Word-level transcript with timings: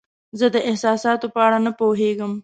زه 0.39 0.45
د 0.55 0.57
احساساتو 0.69 1.27
په 1.33 1.39
اړه 1.47 1.57
نه 1.65 1.71
پوهیږم. 1.79 2.31